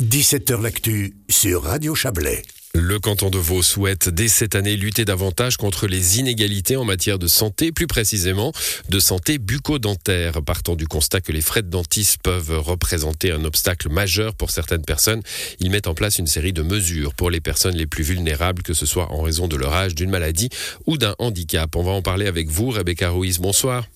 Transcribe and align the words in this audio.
17h 0.00 0.62
L'actu 0.62 1.16
sur 1.28 1.64
Radio 1.64 1.92
Chablais. 1.96 2.42
Le 2.72 3.00
canton 3.00 3.30
de 3.30 3.38
Vaud 3.38 3.64
souhaite 3.64 4.08
dès 4.08 4.28
cette 4.28 4.54
année 4.54 4.76
lutter 4.76 5.04
davantage 5.04 5.56
contre 5.56 5.88
les 5.88 6.20
inégalités 6.20 6.76
en 6.76 6.84
matière 6.84 7.18
de 7.18 7.26
santé, 7.26 7.72
plus 7.72 7.88
précisément 7.88 8.52
de 8.88 9.00
santé 9.00 9.38
bucco-dentaire, 9.38 10.40
partant 10.44 10.76
du 10.76 10.86
constat 10.86 11.20
que 11.20 11.32
les 11.32 11.40
frais 11.40 11.62
de 11.62 11.68
dentiste 11.68 12.18
peuvent 12.22 12.60
représenter 12.60 13.32
un 13.32 13.44
obstacle 13.44 13.88
majeur 13.88 14.36
pour 14.36 14.52
certaines 14.52 14.84
personnes. 14.84 15.22
Ils 15.58 15.72
mettent 15.72 15.88
en 15.88 15.94
place 15.94 16.20
une 16.20 16.28
série 16.28 16.52
de 16.52 16.62
mesures 16.62 17.12
pour 17.12 17.28
les 17.28 17.40
personnes 17.40 17.74
les 17.74 17.86
plus 17.88 18.04
vulnérables, 18.04 18.62
que 18.62 18.74
ce 18.74 18.86
soit 18.86 19.10
en 19.10 19.22
raison 19.22 19.48
de 19.48 19.56
leur 19.56 19.72
âge, 19.72 19.96
d'une 19.96 20.10
maladie 20.10 20.48
ou 20.86 20.96
d'un 20.96 21.16
handicap. 21.18 21.74
On 21.74 21.82
va 21.82 21.90
en 21.90 22.02
parler 22.02 22.28
avec 22.28 22.48
vous, 22.50 22.70
Rebecca 22.70 23.10
Ruiz. 23.10 23.40
Bonsoir. 23.40 23.88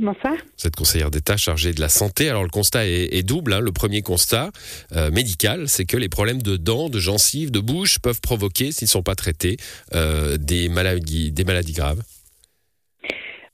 Bonsoir. 0.00 0.34
Vous 0.58 0.66
êtes 0.66 0.74
conseillère 0.74 1.10
d'État 1.10 1.36
chargée 1.36 1.72
de 1.72 1.80
la 1.80 1.88
santé. 1.88 2.28
Alors 2.28 2.42
le 2.42 2.48
constat 2.48 2.84
est, 2.86 3.22
double. 3.22 3.52
Hein. 3.52 3.60
Le 3.60 3.70
premier 3.70 4.02
constat 4.02 4.50
euh, 4.92 5.10
médical, 5.12 5.68
c'est 5.68 5.84
que 5.84 5.96
les 5.96 6.08
problèmes 6.08 6.42
de 6.42 6.56
dents, 6.56 6.88
de 6.88 6.98
gencives, 6.98 7.52
de 7.52 7.60
bouche 7.60 8.00
peuvent 8.00 8.20
provoquer, 8.20 8.72
s'ils 8.72 8.86
ne 8.86 8.90
sont 8.90 9.04
pas 9.04 9.14
traités, 9.14 9.56
euh, 9.94 10.36
des 10.36 10.68
maladies, 10.68 11.30
des 11.30 11.44
maladies 11.44 11.74
graves. 11.74 12.02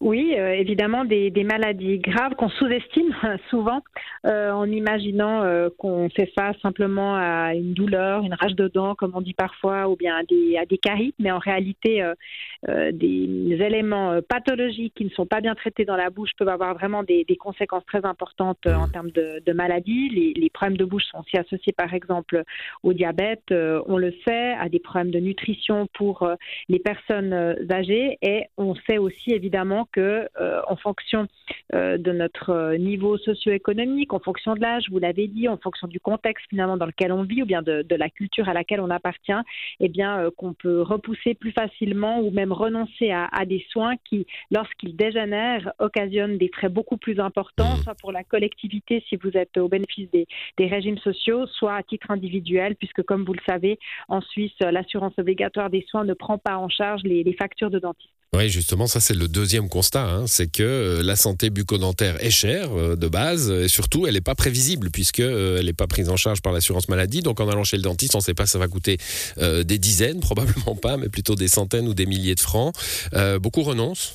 Oui, 0.00 0.29
euh, 0.40 0.52
évidemment, 0.52 1.04
des, 1.04 1.30
maladies 1.44 1.98
graves 1.98 2.34
qu'on 2.34 2.48
sous-estime 2.48 3.14
souvent 3.50 3.82
euh, 4.26 4.50
en 4.50 4.64
imaginant 4.66 5.42
euh, 5.42 5.68
qu'on 5.78 6.08
fait 6.08 6.30
face 6.34 6.56
simplement 6.62 7.16
à 7.16 7.54
une 7.54 7.74
douleur, 7.74 8.22
une 8.22 8.34
rage 8.34 8.54
de 8.54 8.68
dents, 8.68 8.94
comme 8.94 9.12
on 9.14 9.20
dit 9.20 9.34
parfois, 9.34 9.88
ou 9.88 9.96
bien 9.96 10.16
à 10.16 10.22
des, 10.24 10.56
à 10.56 10.64
des 10.64 10.78
caries, 10.78 11.14
mais 11.18 11.30
en 11.30 11.38
réalité, 11.38 12.02
des 12.66 13.58
éléments 13.60 14.20
pathologiques 14.28 14.94
qui 14.94 15.04
ne 15.04 15.10
sont 15.10 15.26
pas 15.26 15.40
bien 15.40 15.54
traités 15.54 15.84
dans 15.84 15.96
la 15.96 16.10
bouche 16.10 16.30
peuvent 16.38 16.48
avoir 16.48 16.74
vraiment 16.74 17.02
des, 17.02 17.24
conséquences 17.38 17.86
très 17.86 18.04
importantes 18.04 18.66
en 18.66 18.88
termes 18.88 19.10
de, 19.10 19.42
de 19.44 19.52
maladies. 19.52 20.10
Les, 20.10 20.32
les, 20.34 20.50
problèmes 20.50 20.76
de 20.76 20.84
bouche 20.84 21.04
sont 21.04 21.18
aussi 21.18 21.36
associés, 21.38 21.72
par 21.72 21.94
exemple, 21.94 22.42
au 22.82 22.92
diabète, 22.92 23.52
on 23.86 23.96
le 23.96 24.12
sait, 24.26 24.52
à 24.54 24.68
des 24.68 24.80
problèmes 24.80 25.10
de 25.10 25.20
nutrition 25.20 25.86
pour 25.94 26.28
les 26.68 26.78
personnes 26.78 27.32
âgées, 27.70 28.18
et 28.22 28.44
on 28.56 28.74
sait 28.74 28.98
aussi 28.98 29.32
évidemment 29.32 29.88
que, 29.92 30.28
en 30.38 30.76
fonction 30.76 31.26
euh, 31.74 31.98
de 31.98 32.10
notre 32.10 32.50
euh, 32.50 32.78
niveau 32.78 33.16
socio-économique, 33.16 34.12
en 34.12 34.18
fonction 34.18 34.54
de 34.54 34.60
l'âge, 34.60 34.86
vous 34.90 34.98
l'avez 34.98 35.28
dit, 35.28 35.46
en 35.46 35.56
fonction 35.56 35.86
du 35.86 36.00
contexte 36.00 36.44
finalement 36.48 36.76
dans 36.76 36.86
lequel 36.86 37.12
on 37.12 37.22
vit 37.22 37.42
ou 37.42 37.46
bien 37.46 37.62
de, 37.62 37.84
la 37.94 38.08
culture 38.08 38.48
à 38.48 38.54
laquelle 38.54 38.80
on 38.80 38.90
appartient, 38.90 39.32
eh 39.78 39.88
bien 39.88 40.30
qu'on 40.36 40.52
peut 40.52 40.82
repousser 40.82 41.34
plus 41.34 41.52
facilement 41.52 42.20
ou 42.20 42.30
même 42.30 42.52
renoncer 42.52 43.10
à, 43.10 43.44
des 43.44 43.64
soins 43.70 43.94
qui, 44.04 44.26
lorsqu'ils 44.50 44.96
dégénèrent, 44.96 45.72
occasionnent 45.78 46.38
des 46.38 46.48
frais 46.48 46.68
beaucoup 46.68 46.96
plus 46.96 47.20
importants, 47.20 47.76
mmh. 47.76 47.82
soit 47.82 47.94
pour 47.94 48.10
la 48.10 48.24
collectivité 48.24 49.04
si 49.08 49.16
vous 49.16 49.36
êtes 49.36 49.56
au 49.58 49.68
bénéfice 49.68 50.08
des, 50.10 50.26
régimes 50.58 50.98
sociaux, 50.98 51.46
soit 51.46 51.74
à 51.74 51.82
titre 51.82 52.10
individuel, 52.10 52.74
puisque 52.76 53.02
comme 53.02 53.24
vous 53.24 53.34
le 53.34 53.42
savez, 53.46 53.78
en 54.08 54.20
Suisse, 54.20 54.58
l'assurance 54.60 55.18
obligatoire 55.18 55.70
des 55.70 55.84
soins 55.88 56.04
ne 56.04 56.14
prend 56.14 56.38
pas 56.38 56.56
en 56.56 56.68
charge 56.68 57.02
les, 57.02 57.22
les 57.22 57.34
factures 57.34 57.70
de 57.70 57.78
dentiste. 57.78 58.19
Oui, 58.32 58.48
justement, 58.48 58.86
ça 58.86 59.00
c'est 59.00 59.14
le 59.14 59.26
deuxième 59.26 59.68
constat, 59.68 60.08
hein. 60.08 60.24
c'est 60.28 60.46
que 60.46 60.62
euh, 60.62 61.02
la 61.02 61.16
santé 61.16 61.50
bucco-dentaire 61.50 62.24
est 62.24 62.30
chère 62.30 62.70
euh, 62.78 62.94
de 62.94 63.08
base, 63.08 63.50
et 63.50 63.66
surtout 63.66 64.06
elle 64.06 64.14
n'est 64.14 64.20
pas 64.20 64.36
prévisible 64.36 64.90
puisque 64.92 65.18
euh, 65.18 65.58
elle 65.58 65.66
n'est 65.66 65.72
pas 65.72 65.88
prise 65.88 66.08
en 66.08 66.16
charge 66.16 66.40
par 66.40 66.52
l'assurance 66.52 66.88
maladie. 66.88 67.22
Donc 67.22 67.40
en 67.40 67.48
allant 67.48 67.64
chez 67.64 67.76
le 67.76 67.82
dentiste, 67.82 68.14
on 68.14 68.18
ne 68.18 68.22
sait 68.22 68.34
pas 68.34 68.46
ça 68.46 68.58
va 68.58 68.68
coûter 68.68 68.98
des 69.36 69.78
dizaines, 69.78 70.20
probablement 70.30 70.76
pas, 70.76 70.96
mais 70.96 71.08
plutôt 71.08 71.34
des 71.34 71.48
centaines 71.48 71.88
ou 71.88 71.94
des 71.94 72.06
milliers 72.06 72.36
de 72.36 72.40
francs. 72.40 72.72
beaucoup 73.40 73.62
renoncent. 73.62 74.14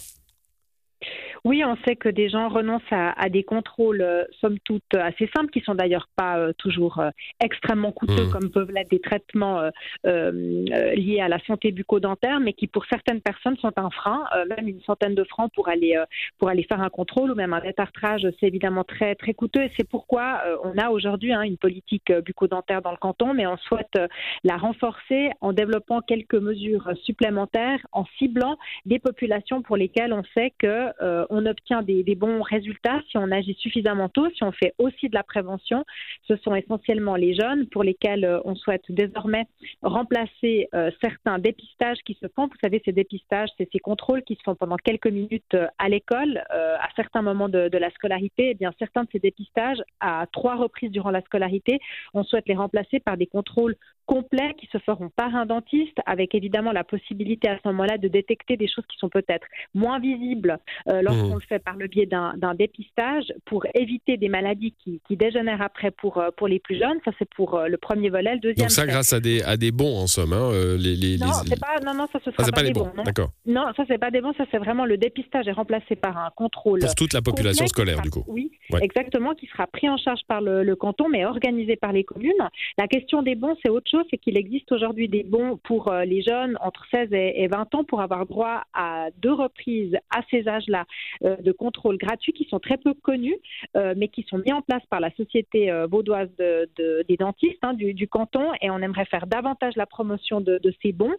Oui, 1.46 1.64
on 1.64 1.78
sait 1.86 1.96
que 1.96 2.10
des 2.10 2.28
gens 2.28 2.50
renoncent 2.50 2.82
à, 2.90 3.30
des 3.30 3.44
contrôles, 3.44 4.02
euh, 4.02 4.24
somme 4.42 4.58
toute, 4.64 4.96
assez 4.96 5.30
simples, 5.36 5.52
qui 5.52 5.62
sont 5.62 5.76
d'ailleurs 5.76 6.10
pas 6.16 6.40
euh, 6.40 6.54
toujours 6.58 7.00
euh, 7.00 7.12
extrêmement 7.40 7.92
coûteux, 7.92 8.26
mmh. 8.26 8.32
comme 8.32 8.50
peuvent 8.50 8.72
l'être 8.72 8.90
des 8.90 9.00
traitements 9.00 9.70
liés 10.04 11.20
à 11.22 11.28
la 11.28 11.38
santé 11.46 11.72
bucco-dentaire, 11.72 12.40
mais 12.40 12.54
qui 12.54 12.66
pour 12.66 12.86
certaines 12.86 13.22
personnes 13.22 13.58
sont 13.58 13.72
un 13.78 13.92
frein, 13.92 14.24
même 14.50 14.68
une 14.68 14.82
centaine 14.82 15.14
de 15.14 15.24
francs 15.24 15.52
pour 15.53 15.69
aller 15.69 16.02
pour 16.40 16.50
aller 16.50 16.64
faire 16.64 16.81
un 16.81 16.90
contrôle 16.90 17.31
ou 17.31 17.36
même 17.36 17.53
un 17.53 17.59
détartrage, 17.59 18.28
c'est 18.40 18.48
évidemment 18.48 18.84
très 18.84 19.14
très 19.16 19.34
coûteux. 19.34 19.64
Et 19.64 19.72
c'est 19.78 19.88
pourquoi 19.88 20.42
on 20.64 20.78
a 20.78 20.90
aujourd'hui 20.90 21.34
hein, 21.34 21.42
une 21.42 21.58
politique 21.58 22.12
bucco-dentaire 22.12 22.81
dans 22.81 22.92
le 22.92 22.98
canton, 22.98 23.34
mais 23.34 23.46
on 23.46 23.58
souhaite 23.58 24.00
la 24.44 24.58
renforcer 24.58 25.30
en 25.42 25.53
développant 25.53 26.02
quelques 26.02 26.36
mesures 26.36 26.92
supplémentaires, 27.03 27.86
en 27.92 28.06
ciblant 28.18 28.58
des 28.86 29.00
populations 29.00 29.62
pour 29.62 29.78
lesquelles 29.78 30.14
on 30.14 30.24
sait 30.34 30.53
que 30.58 30.92
on 31.35 31.46
obtient 31.46 31.81
des, 31.81 32.16
bons 32.16 32.41
résultats 32.41 33.01
si 33.09 33.18
on 33.18 33.29
agit 33.31 33.56
suffisamment 33.56 34.07
tôt, 34.09 34.29
si 34.35 34.44
on 34.44 34.51
fait 34.51 34.73
aussi 34.78 35.09
de 35.09 35.16
la 35.16 35.23
prévention. 35.23 35.84
Ce 36.28 36.38
sont 36.38 36.56
essentiellement 36.56 37.16
les 37.16 37.35
jeunes 37.35 37.68
pour 37.68 37.84
lesquels 37.84 38.23
euh, 38.23 38.40
on 38.46 38.56
souhaite 38.56 38.84
désormais 38.90 39.45
remplacer 39.81 40.69
euh, 40.74 40.91
certains 41.01 41.40
dépistages 41.40 41.97
qui 42.06 42.18
se 42.22 42.28
font. 42.35 42.47
Vous 42.47 42.57
savez, 42.63 42.81
ces 42.85 42.94
dépistages, 42.94 43.50
c'est 43.57 43.69
ces 43.72 43.79
contrôles 43.79 44.24
qui 44.24 44.35
se 44.35 44.44
font 44.44 44.56
pendant 44.56 44.78
quelques 44.78 45.07
minutes 45.07 45.44
euh, 45.53 45.68
à 45.78 45.90
l'école, 45.90 46.41
à 46.50 46.88
certains 46.95 47.22
moments 47.22 47.50
de, 47.50 47.69
la 47.78 47.90
scolarité. 47.91 48.51
Eh 48.51 48.53
bien, 48.53 48.72
certains 48.79 49.03
de 49.03 49.09
ces 49.12 49.19
dépistages, 49.19 49.81
à 50.00 50.25
trois 50.31 50.56
reprises 50.56 50.91
durant 50.91 51.12
la 51.12 51.22
scolarité, 51.22 51.79
on 52.13 52.24
souhaite 52.24 52.47
les 52.47 52.56
remplacer 52.56 53.00
par 53.00 53.18
des 53.18 53.28
contrôles 53.28 53.75
complets 54.06 54.54
qui 54.60 54.68
se 54.72 54.78
feront 54.80 55.10
par 55.10 55.36
un 55.36 55.46
dentiste, 55.46 55.98
avec 56.06 56.36
évidemment 56.36 56.72
la 56.72 56.84
possibilité 56.84 57.50
à 57.50 57.58
ce 57.62 57.68
moment-là 57.70 57.98
de 57.98 58.08
détecter 58.08 58.58
des 58.58 58.68
choses 58.68 58.86
qui 58.90 58.98
sont 58.98 59.10
peut-être 59.10 59.46
moins 59.74 60.00
visibles 60.00 60.58
euh, 60.88 61.02
lorsqu'on 61.02 61.36
mmh. 61.36 61.40
le 61.40 61.48
fait 61.48 61.60
par 61.60 61.76
le 61.76 61.88
biais 61.88 62.06
d'un 62.06 62.56
dépistage 62.56 63.34
pour 63.46 63.66
éviter 63.74 64.18
des 64.18 64.30
maladies 64.30 64.74
qui, 64.84 65.02
dégénèrent 65.16 65.62
après 65.62 65.92
pour, 65.92 66.18
euh, 66.18 66.30
pour 66.36 66.48
les 66.48 66.60
plus 66.60 66.78
jeunes. 66.78 67.00
Ça, 67.06 67.12
c'est 67.18 67.30
pour 67.36 67.56
euh, 67.56 67.68
le 67.68 67.78
premier 67.78 68.10
volet. 68.10 68.34
Le 68.36 68.40
deuxième, 68.40 68.68
Donc 68.68 68.72
ça, 68.72 68.86
grâce 68.86 69.14
à 69.14 69.20
des, 69.20 69.42
à 69.44 69.58
des 69.58 69.72
bons, 69.72 69.98
en 69.98 70.08
somme. 70.08 70.34
Hein, 70.34 70.52
les, 70.78 70.96
les, 70.96 71.18
non, 71.18 71.28
Pas, 71.28 71.80
non, 71.86 71.94
non, 71.94 72.08
ça, 72.12 72.20
ce 72.24 72.30
ah, 72.38 72.44
sera 72.44 72.52
pas, 72.52 72.64
des 72.64 72.74
bons. 72.74 72.92
D'accord. 73.06 73.32
Non, 73.46 73.66
ça, 73.78 73.84
c'est 73.88 73.98
pas 73.98 74.12
des 74.12 74.22
bons. 74.22 74.34
Ça, 74.38 74.46
c'est 74.52 74.58
vraiment 74.58 74.86
le 74.86 74.98
dépistage 74.98 75.48
est 75.48 75.54
remplacé 75.54 75.96
par 75.96 76.18
un 76.18 76.30
contrôle. 76.36 76.80
Pour 76.80 76.96
toute 76.96 77.14
la 77.14 77.22
population 77.22 77.66
scolaire, 77.68 78.02
du 78.02 78.10
coup. 78.10 78.24
Oui, 78.28 78.52
exactement, 78.81 79.34
qui 79.36 79.48
sera 79.48 79.68
pris 79.68 79.90
en 79.90 79.98
charge 79.98 80.22
par 80.28 80.42
le, 80.42 80.64
le 80.64 80.76
canton, 80.76 81.09
mais 81.09 81.26
organisé 81.26 81.76
par 81.76 81.92
les 81.92 82.03
communes. 82.03 82.34
La 82.78 82.88
question 82.88 83.22
des 83.22 83.36
bons, 83.36 83.56
c'est 83.64 83.70
autre 83.70 83.90
chose, 83.90 84.06
c'est 84.09 84.18
qu'il 84.18 84.38
existe 84.38 84.72
aujourd'hui 84.72 85.08
des 85.08 85.24
bons 85.24 85.58
pour 85.58 85.88
euh, 85.88 86.06
les 86.06 86.22
jeunes 86.22 86.58
entre 86.62 86.86
16 86.92 87.09
et 87.12 87.48
20 87.48 87.75
ans 87.75 87.84
pour 87.84 88.02
avoir 88.02 88.25
droit 88.25 88.64
à 88.74 89.08
deux 89.18 89.34
reprises 89.34 89.96
à 90.16 90.22
ces 90.30 90.48
âges-là 90.48 90.86
euh, 91.24 91.36
de 91.38 91.52
contrôle 91.52 91.98
gratuit 91.98 92.34
qui 92.34 92.46
sont 92.46 92.59
très 92.59 92.78
peu 92.78 92.94
connus, 92.94 93.38
euh, 93.75 93.94
mais 93.98 94.08
qui 94.08 94.24
sont 94.24 94.38
mis 94.38 94.54
en 94.54 94.62
place 94.62 94.84
par 94.90 95.00
la 95.00 95.12
Société 95.12 95.72
vaudoise 95.90 96.30
des 96.38 97.18
dentistes 97.18 97.59
hein, 97.62 97.74
du, 97.74 98.08
canton. 98.08 98.52
Et 98.62 98.70
on 98.70 98.80
aimerait 98.80 99.06
faire 99.06 99.28
davantage 99.28 99.75
la 99.75 99.86
promotion 99.86 100.42
de, 100.42 100.59
ces 100.81 100.92
bons 100.92 101.16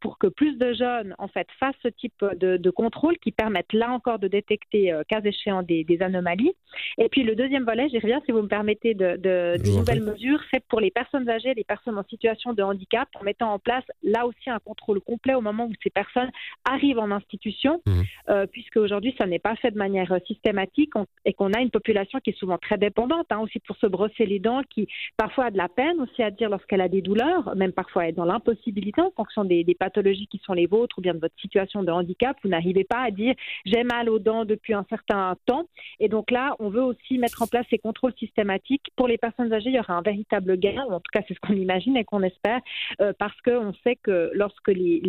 pour 0.00 0.18
que 0.18 0.26
plus 0.26 0.56
de 0.56 0.72
jeunes 0.72 1.14
en 1.18 1.28
fait 1.28 1.46
fassent 1.58 1.74
ce 1.82 1.88
type 1.88 2.24
de, 2.36 2.70
contrôle 2.70 3.18
qui 3.18 3.32
permettent 3.32 3.72
là 3.72 3.90
encore 3.90 4.18
de 4.18 4.28
détecter, 4.28 4.92
cas 5.08 5.20
échéant, 5.20 5.62
des, 5.62 5.98
anomalies. 6.00 6.54
Et 6.98 7.08
puis 7.08 7.22
le 7.22 7.34
deuxième 7.34 7.64
volet, 7.64 7.88
j'y 7.88 7.98
reviens 7.98 8.20
si 8.24 8.32
vous 8.32 8.42
me 8.42 8.48
permettez, 8.48 8.94
de, 8.94 9.16
de, 9.16 9.56
nouvelles 9.76 10.02
mesures, 10.02 10.40
c'est 10.52 10.64
pour 10.66 10.80
les 10.80 10.90
personnes 10.90 11.28
âgées, 11.28 11.54
les 11.54 11.64
personnes 11.64 11.98
en 11.98 12.04
situation 12.04 12.52
de 12.52 12.62
handicap 12.62 13.08
en 13.20 13.24
mettant 13.24 13.52
en 13.52 13.58
place 13.58 13.84
là 14.02 14.26
aussi 14.26 14.50
un 14.50 14.58
contrôle 14.58 15.00
complet 15.00 15.34
au 15.34 15.40
moment 15.40 15.66
où 15.66 15.72
ces 15.82 15.90
personnes 15.90 16.30
arrivent 16.64 16.98
en 16.98 17.10
institution, 17.10 17.80
mmh. 17.86 18.00
euh, 18.30 18.46
puisque 18.46 18.76
aujourd'hui 18.76 19.14
ça 19.18 19.26
n'est 19.26 19.38
pas 19.38 19.56
fait 19.56 19.70
de 19.70 19.78
manière 19.78 20.12
euh, 20.12 20.18
systématique 20.26 20.92
et 21.24 21.32
qu'on 21.32 21.52
a 21.52 21.60
une 21.60 21.70
population 21.70 22.20
qui 22.20 22.30
est 22.30 22.38
souvent 22.38 22.58
très 22.58 22.78
dépendante 22.78 23.26
hein, 23.30 23.40
aussi 23.40 23.58
pour 23.60 23.76
se 23.76 23.86
brosser 23.86 24.26
les 24.26 24.38
dents, 24.38 24.62
qui 24.70 24.88
parfois 25.16 25.46
a 25.46 25.50
de 25.50 25.56
la 25.56 25.68
peine 25.68 26.00
aussi 26.00 26.22
à 26.22 26.30
dire 26.30 26.50
lorsqu'elle 26.50 26.80
a 26.80 26.88
des 26.88 27.02
douleurs, 27.02 27.54
même 27.56 27.72
parfois 27.72 28.08
est 28.08 28.12
dans 28.12 28.24
l'impossibilité 28.24 29.00
en 29.00 29.10
fonction 29.10 29.44
des, 29.44 29.64
pathologies 29.78 30.28
qui 30.28 30.40
sont 30.44 30.52
les 30.52 30.66
vôtres 30.66 30.98
ou 30.98 31.00
bien 31.00 31.14
de 31.14 31.18
votre 31.18 31.34
situation 31.40 31.82
de 31.82 31.90
handicap, 31.90 32.36
vous 32.44 32.50
n'arrivez 32.50 32.84
pas 32.84 33.02
à 33.02 33.10
dire 33.10 33.34
j'ai 33.64 33.82
mal 33.82 34.08
aux 34.08 34.18
dents 34.18 34.44
depuis 34.44 34.72
un 34.74 34.86
certain 34.88 35.34
temps. 35.46 35.66
Et 36.00 36.08
donc 36.08 36.30
là, 36.30 36.54
on 36.60 36.68
veut 36.74 36.82
aussi 36.82 37.18
mettre 37.18 37.42
en 37.42 37.46
place 37.46 37.66
ces 37.70 37.78
contrôles 37.78 38.14
systématiques. 38.18 38.90
Pour 38.96 39.08
les 39.08 39.18
personnes 39.18 39.52
âgées, 39.52 39.70
il 39.70 39.76
y 39.76 39.78
aura 39.78 39.94
un 39.94 40.02
véritable 40.02 40.58
gain, 40.58 40.84
ou 40.88 40.92
en 40.92 41.00
tout 41.00 41.10
cas 41.12 41.20
c'est 41.26 41.34
ce 41.34 41.40
qu'on 41.40 41.54
imagine 41.54 41.96
et 41.96 42.04
qu'on 42.04 42.22
espère, 42.22 42.60
euh, 43.00 43.12
parce 43.18 43.38
qu'on 43.42 43.72
sait 43.84 43.96
que 44.02 44.30
lorsque 44.34 44.68
les, 44.68 45.00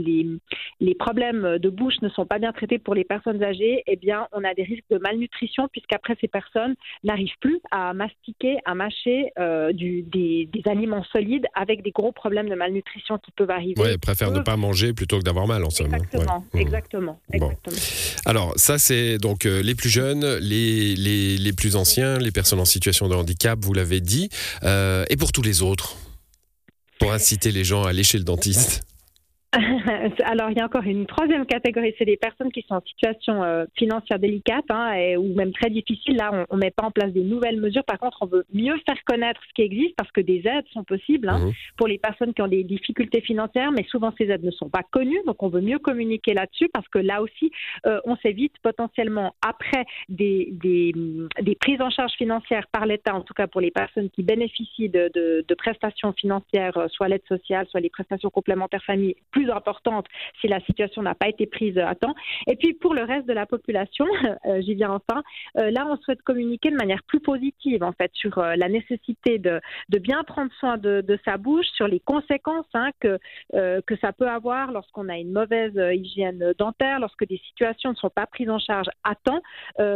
les, 0.79 0.95
problèmes 0.95 1.57
de 1.59 1.69
bouche 1.69 2.01
ne 2.01 2.09
sont 2.09 2.25
pas 2.25 2.39
bien 2.39 2.53
traités 2.53 2.79
pour 2.79 2.95
les 2.95 3.03
personnes 3.03 3.44
âgées, 3.44 3.83
eh 3.85 3.95
bien, 3.95 4.27
on 4.31 4.44
a 4.44 4.53
des 4.53 4.63
risques 4.63 4.89
de 4.89 4.97
malnutrition 4.97 5.67
puisqu'après 5.67 6.15
ces 6.21 6.27
personnes 6.27 6.75
n'arrivent 7.03 7.38
plus 7.41 7.59
à 7.71 7.94
mastiquer, 7.94 8.57
à 8.65 8.75
mâcher 8.75 9.31
euh, 9.39 9.73
du, 9.73 10.03
des, 10.03 10.50
aliments 10.65 11.03
solides 11.11 11.45
avec 11.53 11.83
des 11.83 11.91
gros 11.91 12.11
problèmes 12.11 12.50
de 12.50 12.56
malnutrition 12.56 13.18
qui 13.18 13.31
peuvent 13.31 13.51
arriver. 13.51 13.75
Oui, 13.77 13.97
préfèrent 13.97 14.31
ne 14.31 14.39
pas 14.39 14.57
manger 14.57 14.94
plutôt 14.94 15.19
que 15.19 15.23
d'avoir 15.23 15.47
mal 15.47 15.63
en 15.63 15.69
somme. 15.69 15.94
Hein. 15.94 15.97
Exactement, 15.97 16.44
mmh. 16.53 16.57
exactement, 16.57 17.19
exactement. 17.33 17.77
Alors 18.25 18.53
ça 18.56 18.77
c'est 18.77 19.18
donc 19.18 19.45
euh, 19.45 19.61
les 19.61 19.75
plus 19.75 19.89
jeunes, 19.89 20.25
les, 20.41 20.95
les, 20.95 21.38
les, 21.38 21.53
plus 21.56 21.75
anciens, 21.75 22.18
les 22.18 22.31
personnes 22.31 22.60
en 22.60 22.66
situation 22.66 23.10
de 23.10 23.16
handicap, 23.16 23.57
vous 23.62 23.74
l'avez 23.74 24.02
dit, 24.02 24.30
et 24.63 25.18
pour 25.18 25.31
tous 25.31 25.42
les 25.42 25.62
autres. 25.62 25.96
Pour 27.00 27.12
inciter 27.12 27.52
les 27.52 27.66
gens 27.66 27.84
à 27.84 27.90
aller 27.90 28.04
chez 28.04 28.18
le 28.18 28.24
dentiste 28.24 28.84
Alors, 30.25 30.50
il 30.52 30.57
y 30.57 30.62
a 30.62 30.66
encore 30.66 30.84
une 30.84 31.06
troisième 31.06 31.46
catégorie, 31.46 31.94
c'est 31.98 32.06
les 32.06 32.18
personnes 32.18 32.52
qui 32.52 32.63
sont 32.68 32.75
en 32.75 32.81
situation 32.81 33.44
euh, 33.44 33.66
financière 33.78 34.19
délicate 34.19 34.66
hein, 34.69 35.16
ou 35.18 35.34
même 35.34 35.54
très 35.54 35.69
difficile. 35.69 36.18
Là, 36.18 36.46
on 36.50 36.56
ne 36.56 36.62
met 36.62 36.72
pas 36.72 36.86
en 36.86 36.92
place 36.92 37.12
des 37.12 37.24
nouvelles 37.24 37.60
mesures. 37.60 37.84
Par 37.86 37.98
contre, 38.00 38.18
on 38.22 38.25
veut 38.25 38.46
mieux 38.54 38.75
faire 38.86 39.02
connaître 39.06 39.42
ce 39.48 39.54
qui 39.54 39.62
existe 39.62 39.96
parce 39.96 40.12
que 40.12 40.22
des 40.22 40.42
aides 40.46 40.66
sont 40.74 40.84
possibles 40.84 41.30
hein, 41.30 41.40
mmh. 41.40 41.52
pour 41.78 41.88
les 41.88 41.98
personnes 41.98 42.34
qui 42.34 42.42
ont 42.42 42.48
des 42.48 42.63
difficultés 42.63 43.22
financières, 43.22 43.72
mais 43.72 43.86
souvent 43.90 44.13
ces 44.18 44.25
aides 44.25 44.44
ne 44.44 44.52
sont 44.52 44.69
pas 44.69 44.84
connues. 44.92 45.22
Donc, 45.25 45.42
on 45.42 45.50
veut 45.50 45.62
mieux 45.62 45.80
communiquer 45.80 46.34
là-dessus 46.34 46.69
parce 46.74 46.88
que 46.90 47.00
là 47.00 47.22
aussi, 47.22 47.52
euh, 47.86 48.00
on 48.06 48.16
s'évite 48.18 48.54
potentiellement 48.62 49.36
après 49.46 49.86
des, 50.10 50.50
des, 50.52 50.94
des, 51.42 51.56
prises 51.56 51.81
en 51.81 51.90
charge 51.90 52.13
financières 52.13 52.68
par 52.72 52.86
l'État, 52.86 53.16
en 53.16 53.22
tout 53.22 53.34
cas 53.34 53.48
pour 53.48 53.62
les 53.62 53.72
personnes 53.72 54.10
qui 54.10 54.24
bénéficient 54.24 54.90
de, 54.90 55.10
de, 55.13 55.46
de 55.48 55.56
prestations 55.56 56.13
financières, 56.13 56.78
euh, 56.78 56.88
soit 56.90 57.07
l'aide 57.07 57.25
sociale, 57.28 57.66
soit 57.69 57.80
les 57.80 57.90
prestations 57.90 58.30
complémentaires 58.30 58.84
famille, 58.84 59.16
plus 59.31 59.44
importantes 59.51 60.07
si 60.42 60.47
la 60.47 60.59
situation 60.62 61.01
n'a 61.01 61.15
pas 61.15 61.27
été 61.27 61.45
prise 61.45 61.77
à 61.77 61.95
temps. 61.95 62.15
Et 62.47 62.56
puis 62.56 62.74
pour 62.74 62.94
le 62.94 63.03
reste 63.03 63.27
de 63.27 63.33
la 63.33 63.45
population, 63.45 64.06
euh, 64.45 64.62
j'y 64.62 64.75
viens 64.75 64.92
enfin, 64.92 65.24
euh, 65.57 65.71
là 65.71 65.86
on 65.89 65.97
souhaite 65.97 66.21
communiquer 66.21 66.71
de 66.71 66.75
manière 66.75 67.03
plus 67.03 67.19
positive 67.19 67.83
en 67.83 67.92
fait 67.92 68.12
sur 68.13 68.38
euh, 68.38 68.56
la 68.56 68.69
nécessité 68.69 69.39
de, 69.39 69.62
bien 70.00 70.24
prendre 70.24 70.51
soin 70.59 70.77
de, 70.77 71.01
de, 71.01 71.18
sa 71.25 71.38
bouche, 71.38 71.65
sur 71.74 71.88
les 71.88 72.00
conséquences 72.00 72.65
hein, 72.74 72.89
que, 73.00 73.18
que 73.51 73.95
ça 74.01 74.12
peut 74.12 74.27
avoir 74.27 74.71
lorsqu'on 74.71 75.09
a 75.09 75.18
une 75.18 75.31
mauvaise 75.31 75.74
hygiène 75.94 76.53
dentaire, 76.57 77.00
lorsque 77.00 77.25
des 77.25 77.38
situations 77.47 77.92
ne 77.92 77.95
sont 77.95 78.09
pas 78.09 78.27
prises 78.27 78.50
en 78.50 78.59
charge 78.59 78.88
à 79.03 79.15
temps, 79.15 79.42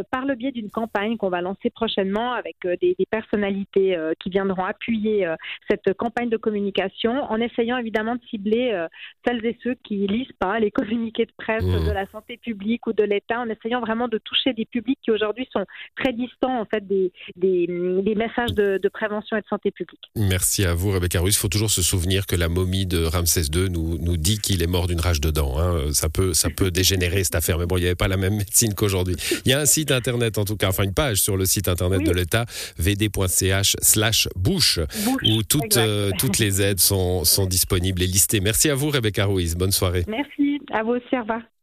par 0.10 0.26
le 0.26 0.36
biais 0.36 0.52
d'une 0.52 0.72
campagne 0.72 1.18
qu'on 1.18 1.30
va 1.30 1.42
lancer 1.42 1.70
prochainement 1.70 2.32
avec 2.34 2.56
des, 2.64 2.96
des, 2.98 3.06
personnalités 3.12 3.98
qui 4.20 4.30
viendront 4.30 4.64
appuyer 4.64 5.32
cette 5.70 5.94
campagne 5.94 6.30
de 6.30 6.38
communication 6.38 7.12
en 7.30 7.40
essayant 7.40 7.78
évidemment 7.78 8.16
de 8.16 8.22
cibler 8.30 8.88
celles 9.30 9.46
et 9.46 9.58
ceux 9.64 9.76
qui 9.84 10.08
lisent 10.08 10.28
pas 10.40 10.60
les 10.60 10.72
communiqués 10.80 11.26
de 11.26 11.32
presse 11.38 11.64
mmh. 11.64 11.88
de 11.88 11.92
la 11.92 12.10
santé 12.12 12.38
publique 12.38 12.88
ou 12.88 12.94
de 12.94 13.04
l'État, 13.04 13.40
en 13.40 13.50
essayant 13.50 13.82
vraiment 13.82 14.08
de 14.08 14.18
toucher 14.18 14.54
des 14.54 14.66
publics 14.66 15.00
qui 15.04 15.12
aujourd'hui 15.12 15.48
sont 15.52 15.66
très 15.98 16.14
distants 16.14 16.60
en 16.60 16.66
fait 16.66 16.86
des, 16.88 17.12
des, 17.36 17.68
messages 18.16 18.54
de, 18.54 18.80
prévention 18.90 19.38
et 19.38 19.42
de 19.42 19.48
santé 19.48 19.72
publique. 19.72 20.02
Merci 20.16 20.66
à 20.66 20.74
vous 20.74 20.92
Rebecca 20.92 21.20
Ruiz. 21.20 21.36
Il 21.36 21.38
faut 21.38 21.48
toujours 21.48 21.70
se 21.70 21.82
souvenir 21.82 22.26
que 22.26 22.36
la 22.36 22.50
momie 22.50 22.86
de 22.86 23.04
Ramsès 23.04 23.44
II 23.54 23.70
nous, 23.70 23.98
nous 24.00 24.18
dit 24.18 24.40
qu'il 24.40 24.64
est 24.64 24.68
mort 24.68 24.88
d'une 24.88 25.00
rage 25.00 25.22
de 25.22 25.30
dents. 25.30 25.60
Hein. 25.60 25.94
Ça, 25.94 26.10
peut, 26.10 26.34
ça 26.34 26.50
peut 26.50 26.72
dégénérer 26.72 27.24
cette 27.24 27.36
affaire, 27.36 27.60
mais 27.60 27.66
bon, 27.66 27.78
il 27.78 27.82
n'y 27.82 27.86
avait 27.86 27.96
pas 27.96 28.08
la 28.08 28.18
même 28.18 28.36
médecine 28.36 28.74
qu'aujourd'hui. 28.74 29.16
Il 29.46 29.52
y 29.52 29.54
a 29.54 29.60
un 29.60 29.66
site 29.66 29.92
internet 29.92 30.38
en 30.38 30.46
tout 30.46 30.58
cas, 30.58 30.70
enfin 30.70 30.84
une 30.84 30.94
page 30.94 31.18
sur 31.18 31.38
le 31.38 31.46
site 31.46 31.68
internet 31.68 32.04
de 32.04 32.12
l'État, 32.12 32.46
vd.ch 32.78 33.76
slash 33.82 34.28
bouche, 34.36 34.80
où 35.24 35.44
toutes, 35.44 35.78
euh, 35.78 36.12
toutes 36.18 36.40
les 36.40 36.62
aides 36.62 36.80
sont, 36.80 37.24
sont 37.24 37.46
disponibles 37.46 38.02
et 38.02 38.08
listées. 38.08 38.40
Merci 38.40 38.70
à 38.70 38.76
vous 38.76 38.90
Rebecca 38.90 39.19
Ruiz. 39.26 39.56
Bonne 39.56 39.72
soirée. 39.72 40.04
Merci. 40.08 40.60
À 40.72 40.84
vous 40.84 40.92
aussi. 40.92 41.16